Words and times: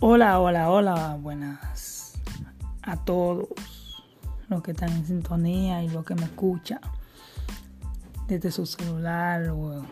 Hola, 0.00 0.38
hola, 0.38 0.70
hola, 0.70 1.18
buenas 1.20 2.14
a 2.82 2.96
todos 2.98 3.48
los 4.48 4.62
que 4.62 4.70
están 4.70 4.92
en 4.92 5.04
sintonía 5.04 5.82
y 5.82 5.88
los 5.88 6.04
que 6.04 6.14
me 6.14 6.22
escuchan 6.22 6.78
desde 8.28 8.52
su 8.52 8.64
celular 8.64 9.48
o 9.48 9.84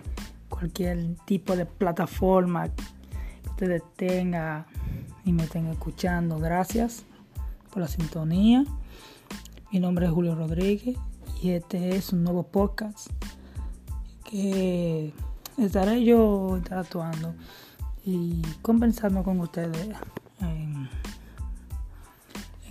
cualquier 0.49 1.17
tipo 1.25 1.57
de 1.57 1.67
plataforma 1.67 2.69
que 2.69 3.51
ustedes 3.51 3.83
tengan 3.97 4.67
y 5.25 5.33
me 5.33 5.43
estén 5.43 5.67
escuchando. 5.67 6.39
Gracias 6.39 7.03
por 7.73 7.83
la 7.83 7.89
sintonía. 7.89 8.65
Mi 9.73 9.81
nombre 9.81 10.07
es 10.07 10.13
Julio 10.13 10.37
Rodríguez 10.37 10.97
y 11.43 11.51
este 11.51 11.97
es 11.97 12.13
un 12.13 12.23
nuevo 12.23 12.45
podcast 12.45 13.09
que 14.23 15.13
estaré 15.59 16.05
yo 16.05 16.57
interactuando 16.57 17.35
y 18.07 18.41
conversando 18.63 19.25
con 19.25 19.41
ustedes 19.41 19.89
en, 20.41 20.89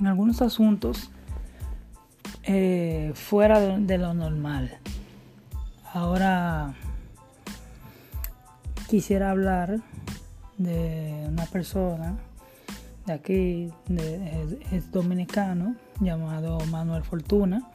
algunos 0.07 0.41
asuntos 0.41 1.09
eh, 2.43 3.11
fuera 3.15 3.59
de, 3.59 3.97
lo 3.97 4.13
normal. 4.13 4.79
Ahora 5.93 6.73
quisiera 8.87 9.31
hablar 9.31 9.81
de 10.57 11.25
una 11.27 11.45
persona 11.45 12.17
de 13.05 13.13
aquí, 13.13 13.73
es, 14.71 14.91
dominicano, 14.91 15.75
llamado 15.99 16.59
Manuel 16.71 17.03
Fortuna, 17.03 17.69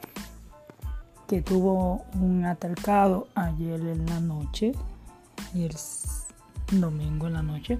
que 1.27 1.41
tuvo 1.41 2.05
un 2.15 2.43
altercado 2.43 3.27
ayer 3.35 3.79
en 3.79 4.05
la 4.07 4.19
noche, 4.19 4.73
y 5.53 5.63
el 5.63 5.75
domingo 6.79 7.27
en 7.27 7.33
la 7.33 7.41
noche, 7.41 7.79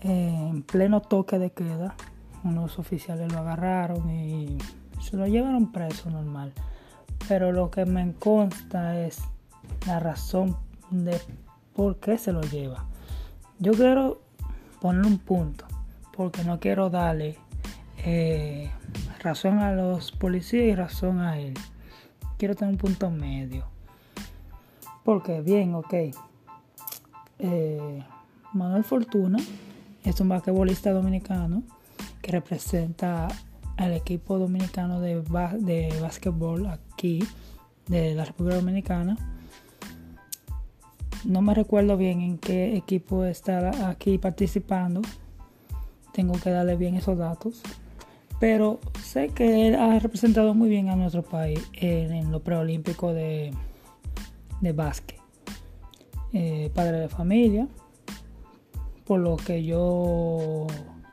en 0.00 0.62
pleno 0.62 1.02
toque 1.02 1.38
de 1.38 1.50
queda. 1.50 1.94
Unos 2.42 2.78
oficiales 2.78 3.30
lo 3.32 3.40
agarraron 3.40 4.08
y 4.08 4.56
se 5.00 5.16
lo 5.16 5.26
llevaron 5.26 5.72
preso 5.72 6.08
normal. 6.08 6.52
Pero 7.28 7.52
lo 7.52 7.70
que 7.70 7.84
me 7.84 8.14
consta 8.14 8.98
es 8.98 9.20
la 9.86 10.00
razón 10.00 10.56
de 10.90 11.20
por 11.74 11.96
qué 11.96 12.16
se 12.16 12.32
lo 12.32 12.40
lleva. 12.40 12.86
Yo 13.58 13.72
quiero 13.72 14.22
poner 14.80 15.04
un 15.04 15.18
punto, 15.18 15.66
porque 16.16 16.44
no 16.44 16.60
quiero 16.60 16.88
darle 16.88 17.36
eh, 17.98 18.70
razón 19.22 19.58
a 19.58 19.72
los 19.72 20.12
policías 20.12 20.64
y 20.64 20.74
razón 20.74 21.20
a 21.20 21.38
él. 21.38 21.54
Quiero 22.38 22.54
tener 22.54 22.72
un 22.72 22.78
punto 22.78 23.10
medio. 23.10 23.66
Porque 25.04 25.42
bien, 25.42 25.74
ok, 25.74 25.94
eh, 27.40 28.02
Manuel 28.52 28.84
Fortuna 28.84 29.38
es 30.04 30.20
un 30.20 30.28
basquetbolista 30.28 30.92
dominicano 30.92 31.62
que 32.22 32.32
representa 32.32 33.28
al 33.76 33.92
equipo 33.92 34.38
dominicano 34.38 35.00
de, 35.00 35.22
de 35.60 36.00
básquetbol 36.00 36.66
aquí 36.66 37.24
de 37.86 38.14
la 38.14 38.24
República 38.24 38.56
Dominicana. 38.56 39.16
No 41.24 41.42
me 41.42 41.54
recuerdo 41.54 41.96
bien 41.96 42.20
en 42.20 42.38
qué 42.38 42.76
equipo 42.76 43.24
está 43.24 43.88
aquí 43.88 44.18
participando. 44.18 45.02
Tengo 46.12 46.34
que 46.40 46.50
darle 46.50 46.76
bien 46.76 46.94
esos 46.94 47.18
datos. 47.18 47.62
Pero 48.38 48.80
sé 49.02 49.28
que 49.28 49.68
él 49.68 49.74
ha 49.74 49.98
representado 49.98 50.54
muy 50.54 50.70
bien 50.70 50.88
a 50.88 50.96
nuestro 50.96 51.22
país 51.22 51.60
en, 51.74 52.32
lo 52.32 52.40
preolímpico 52.40 53.12
de, 53.12 53.52
de 54.62 54.72
básquet. 54.72 55.19
Eh, 56.32 56.70
padre 56.72 57.00
de 57.00 57.08
familia, 57.08 57.66
por 59.04 59.18
lo 59.18 59.36
que 59.36 59.64
yo 59.64 60.68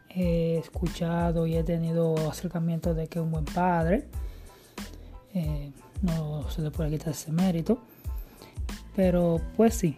he 0.10 0.60
escuchado 0.60 1.48
y 1.48 1.56
he 1.56 1.64
tenido 1.64 2.30
acercamiento 2.30 2.94
de 2.94 3.08
que 3.08 3.18
es 3.18 3.26
un 3.26 3.32
buen 3.32 3.46
padre. 3.46 4.06
Eh, 5.34 5.72
no 6.04 6.48
se 6.52 6.62
le 6.62 6.70
puede 6.70 6.92
quitar 6.92 7.10
ese 7.10 7.32
mérito. 7.32 7.80
Pero 8.96 9.42
pues 9.56 9.74
sí. 9.74 9.96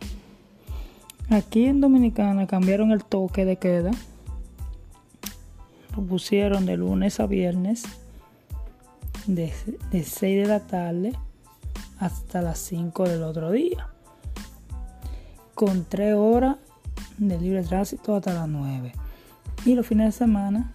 Aquí 1.29 1.65
en 1.65 1.81
Dominicana 1.81 2.47
cambiaron 2.47 2.91
el 2.91 3.03
toque 3.03 3.43
de 3.43 3.57
queda. 3.57 3.91
Lo 5.97 6.03
pusieron 6.03 6.65
de 6.65 6.77
lunes 6.77 7.19
a 7.19 7.27
viernes. 7.27 7.83
De, 9.27 9.53
de 9.91 10.03
6 10.03 10.43
de 10.43 10.47
la 10.47 10.61
tarde 10.61 11.11
hasta 11.99 12.41
las 12.41 12.57
5 12.59 13.03
del 13.03 13.23
otro 13.23 13.51
día 13.51 13.89
con 15.59 15.83
3 15.83 16.15
horas 16.15 16.55
de 17.17 17.37
libre 17.37 17.63
tránsito 17.63 18.15
hasta 18.15 18.33
las 18.33 18.47
9. 18.47 18.93
Y 19.65 19.75
los 19.75 19.85
fines 19.85 20.05
de 20.05 20.11
semana 20.13 20.71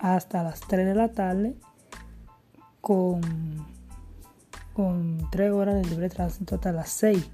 hasta 0.00 0.42
las 0.42 0.58
3 0.58 0.88
de 0.88 0.94
la 0.96 1.12
tarde 1.12 1.54
con, 2.80 3.20
con 4.72 5.28
3 5.30 5.52
horas 5.52 5.76
de 5.76 5.88
libre 5.88 6.08
tránsito 6.08 6.56
hasta 6.56 6.72
las 6.72 6.88
6. 6.88 7.30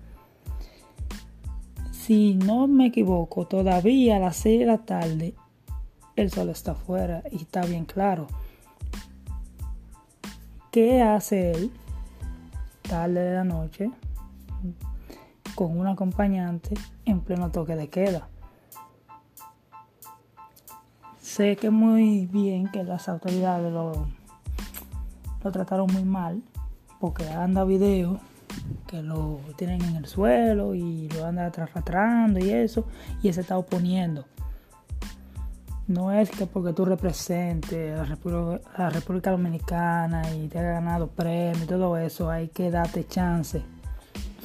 Si 1.91 2.34
no 2.34 2.67
me 2.67 2.89
equivoco, 2.89 3.47
todavía 3.47 4.17
a 4.17 4.19
las 4.19 4.37
6 4.37 4.61
de 4.61 4.67
la 4.67 4.77
tarde 4.77 5.35
el 6.17 6.31
sol 6.31 6.50
está 6.50 6.73
afuera 6.73 7.23
y 7.33 7.37
está 7.37 7.65
bien 7.65 7.87
claro. 7.87 8.27
¿Qué 10.71 11.00
hace 11.00 11.53
él 11.53 11.73
tarde 12.83 13.21
de 13.21 13.35
la 13.37 13.45
noche? 13.45 13.91
Con 15.58 15.76
un 15.76 15.88
acompañante 15.88 16.76
en 17.04 17.19
pleno 17.19 17.50
toque 17.50 17.74
de 17.74 17.88
queda. 17.88 18.28
Sé 21.20 21.56
que 21.56 21.69
muy 21.70 22.26
bien 22.26 22.69
que 22.69 22.84
las 22.84 23.08
autoridades 23.08 23.72
lo, 23.72 24.06
lo 25.42 25.50
trataron 25.50 25.92
muy 25.92 26.04
mal, 26.04 26.44
porque 27.00 27.28
anda 27.28 27.64
video 27.64 28.20
que 28.86 29.02
lo 29.02 29.41
tienen 29.56 29.82
en 29.82 29.96
el 29.96 30.06
suelo 30.06 30.76
y 30.76 31.08
lo 31.08 31.26
anda 31.26 31.46
arrastrando 31.46 32.38
y 32.38 32.50
eso, 32.50 32.86
y 33.20 33.32
se 33.32 33.40
está 33.40 33.58
oponiendo. 33.58 34.26
No 35.88 36.12
es 36.12 36.30
que 36.30 36.46
porque 36.46 36.72
tú 36.72 36.84
representes 36.84 37.98
a 37.98 38.06
la 38.78 38.90
República, 38.90 39.32
Dominicana 39.32 40.22
y 40.36 40.46
te 40.46 40.60
haya 40.60 40.75
ganado 40.75 41.08
premio 41.08 41.64
y 41.64 41.66
todo 41.66 41.96
eso, 41.96 42.30
hay 42.30 42.46
que 42.46 42.70
darte 42.70 43.08
chance 43.08 43.64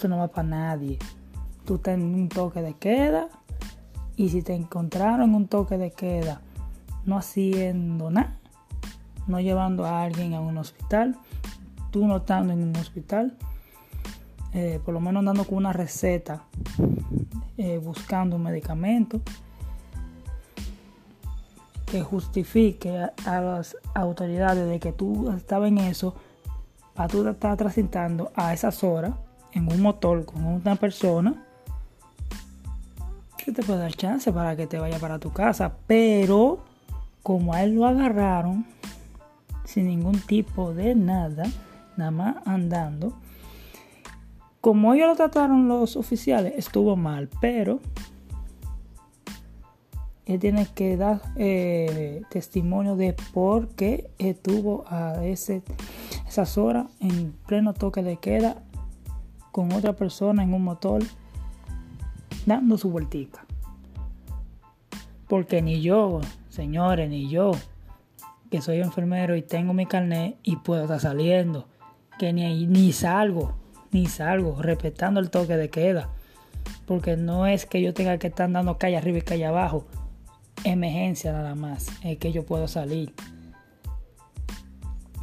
no 0.07 0.17
va 0.17 0.27
para 0.27 0.47
nadie. 0.47 0.99
Tú 1.65 1.75
estás 1.75 1.95
en 1.95 2.03
un 2.03 2.29
toque 2.29 2.61
de 2.61 2.73
queda 2.73 3.29
y 4.15 4.29
si 4.29 4.41
te 4.41 4.53
encontraron 4.53 5.29
en 5.29 5.35
un 5.35 5.47
toque 5.47 5.77
de 5.77 5.91
queda 5.91 6.41
no 7.05 7.17
haciendo 7.17 8.09
nada, 8.09 8.37
no 9.27 9.39
llevando 9.39 9.85
a 9.85 10.03
alguien 10.03 10.33
a 10.33 10.41
un 10.41 10.57
hospital, 10.57 11.17
tú 11.91 12.07
no 12.07 12.17
estando 12.17 12.53
en 12.53 12.63
un 12.63 12.75
hospital, 12.75 13.37
eh, 14.53 14.79
por 14.83 14.93
lo 14.93 14.99
menos 14.99 15.21
andando 15.21 15.45
con 15.45 15.57
una 15.57 15.73
receta, 15.73 16.43
eh, 17.57 17.79
buscando 17.83 18.35
un 18.35 18.43
medicamento 18.43 19.21
que 21.85 22.01
justifique 22.01 22.89
a, 23.25 23.41
las 23.41 23.77
autoridades 23.93 24.67
de 24.67 24.79
que 24.79 24.91
tú 24.91 25.29
estabas 25.31 25.69
en 25.69 25.77
eso, 25.79 26.15
para 26.93 27.07
tú 27.07 27.27
estar 27.27 27.57
transitando 27.57 28.31
a 28.35 28.53
esas 28.53 28.83
horas 28.83 29.13
en 29.53 29.71
un 29.71 29.81
motor 29.81 30.25
con 30.25 30.45
una 30.45 30.75
persona, 30.75 31.35
que 33.37 33.51
te 33.51 33.63
puede 33.63 33.79
dar 33.79 33.93
chance 33.93 34.31
para 34.31 34.55
que 34.55 34.67
te 34.67 34.79
vaya 34.79 34.99
para 34.99 35.19
tu 35.19 35.31
casa. 35.31 35.73
Pero 35.85 36.59
como 37.21 37.53
a 37.53 37.63
él 37.63 37.75
lo 37.75 37.85
agarraron 37.85 38.65
sin 39.65 39.87
ningún 39.87 40.19
tipo 40.19 40.73
de 40.73 40.95
nada, 40.95 41.43
nada 41.97 42.11
más 42.11 42.35
andando, 42.45 43.13
como 44.61 44.93
ellos 44.93 45.09
lo 45.09 45.15
trataron 45.15 45.67
los 45.67 45.97
oficiales, 45.97 46.53
estuvo 46.55 46.95
mal, 46.95 47.29
pero 47.41 47.79
él 50.25 50.39
tiene 50.39 50.67
que 50.73 50.95
dar 50.95 51.21
eh, 51.35 52.21
testimonio 52.29 52.95
de 52.95 53.13
por 53.33 53.67
qué 53.69 54.09
estuvo 54.19 54.85
a 54.87 55.25
ese, 55.25 55.63
esas 56.27 56.57
horas 56.57 56.85
en 57.01 57.33
pleno 57.45 57.73
toque 57.73 58.03
de 58.03 58.15
queda 58.17 58.55
con 59.53 59.71
otra 59.71 59.93
persona 59.93 60.41
en 60.43 60.51
un 60.51 60.63
motor 60.63 61.03
dando 62.47 62.75
su 62.75 62.89
vueltica. 62.89 63.45
Porque 65.29 65.61
ni 65.61 65.79
yo, 65.79 66.21
señores, 66.49 67.07
ni 67.07 67.29
yo, 67.29 67.51
que 68.49 68.61
soy 68.61 68.81
enfermero 68.81 69.35
y 69.37 69.43
tengo 69.43 69.73
mi 69.73 69.85
carnet 69.85 70.37
y 70.41 70.55
puedo 70.57 70.81
estar 70.81 70.99
saliendo, 70.99 71.67
que 72.17 72.33
ni, 72.33 72.65
ni 72.65 72.91
salgo, 72.93 73.53
ni 73.91 74.07
salgo, 74.07 74.59
respetando 74.59 75.19
el 75.19 75.29
toque 75.29 75.55
de 75.55 75.69
queda. 75.69 76.09
Porque 76.87 77.15
no 77.15 77.45
es 77.45 77.67
que 77.67 77.79
yo 77.79 77.93
tenga 77.93 78.17
que 78.17 78.27
estar 78.27 78.51
dando 78.51 78.79
calle 78.79 78.97
arriba 78.97 79.19
y 79.19 79.21
calle 79.21 79.45
abajo. 79.45 79.85
Emergencia 80.63 81.31
nada 81.31 81.53
más, 81.53 81.89
es 82.03 82.17
que 82.17 82.31
yo 82.31 82.43
puedo 82.43 82.67
salir. 82.67 83.13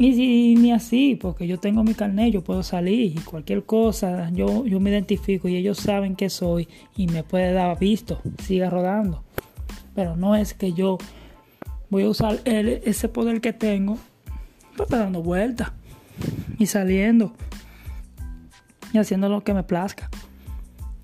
Y, 0.02 0.54
ni 0.54 0.72
así, 0.72 1.14
porque 1.14 1.46
yo 1.46 1.60
tengo 1.60 1.84
mi 1.84 1.92
carnet, 1.92 2.32
yo 2.32 2.42
puedo 2.42 2.62
salir 2.62 3.18
y 3.18 3.20
cualquier 3.20 3.64
cosa, 3.64 4.30
yo, 4.30 4.64
yo 4.64 4.80
me 4.80 4.88
identifico 4.88 5.46
y 5.46 5.56
ellos 5.56 5.76
saben 5.76 6.16
que 6.16 6.30
soy 6.30 6.68
y 6.96 7.06
me 7.06 7.22
puede 7.22 7.52
dar 7.52 7.78
visto, 7.78 8.18
siga 8.42 8.70
rodando. 8.70 9.22
Pero 9.94 10.16
no 10.16 10.36
es 10.36 10.54
que 10.54 10.72
yo 10.72 10.96
voy 11.90 12.04
a 12.04 12.08
usar 12.08 12.40
ese 12.46 13.10
poder 13.10 13.42
que 13.42 13.52
tengo 13.52 13.98
para 14.88 15.02
dando 15.02 15.22
vueltas 15.22 15.70
y 16.58 16.64
saliendo 16.64 17.34
y 18.94 18.98
haciendo 18.98 19.28
lo 19.28 19.44
que 19.44 19.52
me 19.52 19.64
plazca. 19.64 20.08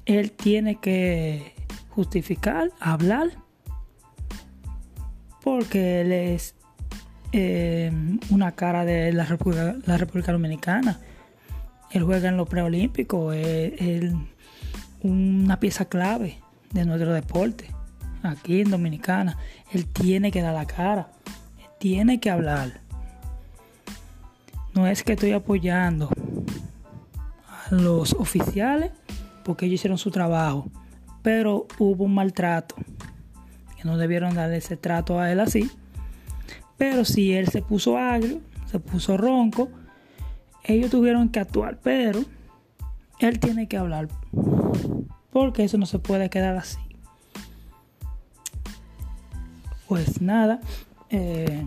Él 0.07 0.33
tiene 0.33 0.77
que 0.77 1.53
justificar, 1.91 2.71
hablar, 2.81 3.29
porque 5.43 6.01
él 6.01 6.13
es 6.13 6.56
eh, 7.33 7.91
una 8.31 8.53
cara 8.53 8.85
de 8.85 9.13
la 9.13 9.25
República, 9.25 10.33
Dominicana. 10.33 10.99
Él 11.91 12.03
juega 12.03 12.29
en 12.29 12.37
los 12.37 12.49
preolímpicos, 12.49 13.35
es, 13.35 14.13
una 15.03 15.61
pieza 15.61 15.85
clave 15.85 16.41
de 16.73 16.85
nuestro 16.85 17.13
deporte 17.13 17.71
aquí 18.23 18.61
en 18.61 18.71
Dominicana. 18.71 19.39
Él 19.73 19.87
tiene 19.87 20.31
que 20.31 20.43
dar 20.43 20.55
la 20.55 20.67
cara, 20.67 21.11
tiene 21.79 22.21
que 22.21 22.31
hablar. 22.31 22.81
No 24.75 24.87
es 24.87 25.03
que 25.03 25.13
estoy 25.13 25.33
apoyando 25.33 26.11
a 27.49 27.75
los 27.75 28.13
oficiales 28.15 28.93
porque 29.45 29.67
ellos 29.67 29.77
hicieron 29.77 29.99
su 29.99 30.11
trabajo, 30.11 30.69
pero 31.23 31.67
hubo 31.79 32.05
un 32.05 32.15
maltrato. 32.15 32.75
Que 33.77 33.85
no 33.85 33.97
debieron 33.97 34.35
darle 34.35 34.57
ese 34.57 34.77
trato 34.77 35.21
a 35.21 35.31
él 35.31 35.41
así. 35.41 35.71
Pero 36.77 37.05
si 37.05 37.33
él 37.33 37.49
se 37.49 37.63
puso 37.63 37.97
agrio, 37.97 38.41
se 38.71 38.79
puso 38.79 39.17
ronco, 39.17 39.71
ellos 40.65 40.91
tuvieron 40.91 41.29
que 41.29 41.41
actuar, 41.41 41.79
pero 41.83 42.21
él 43.19 43.41
tiene 43.41 43.69
que 43.69 43.77
hablar. 43.77 44.09
Porque 45.31 45.65
eso 45.65 45.79
no 45.79 45.87
se 45.87 45.99
puede 45.99 46.29
quedar 46.31 46.57
así. 46.57 46.79
Pues 49.89 50.21
nada, 50.21 50.61
eh, 51.11 51.63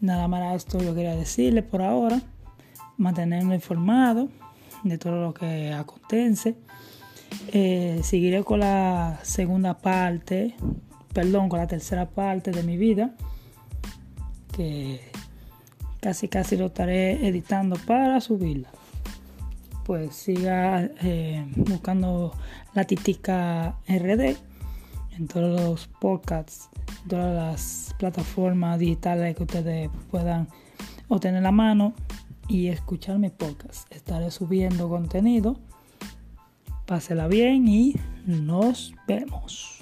nada 0.00 0.28
más 0.28 0.42
a 0.42 0.54
esto 0.54 0.78
yo 0.78 0.94
quería 0.94 1.16
decirle 1.16 1.62
por 1.62 1.82
ahora. 1.82 2.20
Mantenerme 2.96 3.56
informado 3.56 4.28
de 4.82 4.98
todo 4.98 5.20
lo 5.20 5.34
que 5.34 5.72
acontece. 5.72 6.56
Eh, 7.52 8.00
seguiré 8.02 8.44
con 8.44 8.60
la 8.60 9.18
segunda 9.22 9.78
parte, 9.78 10.54
perdón, 11.12 11.48
con 11.48 11.58
la 11.58 11.66
tercera 11.66 12.08
parte 12.08 12.50
de 12.50 12.62
mi 12.62 12.76
vida, 12.76 13.14
que 14.58 15.00
casi 16.00 16.26
casi 16.26 16.56
lo 16.56 16.66
estaré 16.66 17.28
editando 17.28 17.76
para 17.86 18.20
subirla. 18.20 18.68
Pues 19.84 20.16
siga 20.16 20.90
eh, 21.00 21.46
buscando 21.54 22.34
la 22.74 22.84
Titica 22.84 23.76
RD 23.88 24.36
en 25.16 25.28
todos 25.28 25.60
los 25.60 25.86
podcasts, 25.86 26.68
todas 27.08 27.34
las 27.34 27.94
plataformas 27.98 28.80
digitales 28.80 29.36
que 29.36 29.44
ustedes 29.44 29.90
puedan 30.10 30.48
obtener 31.06 31.42
la 31.44 31.52
mano 31.52 31.94
y 32.48 32.66
escuchar 32.66 33.18
mi 33.20 33.30
podcast. 33.30 33.90
Estaré 33.94 34.32
subiendo 34.32 34.88
contenido. 34.88 35.60
Pásela 36.84 37.28
bien 37.28 37.68
y 37.68 37.94
nos 38.26 38.92
vemos. 39.06 39.77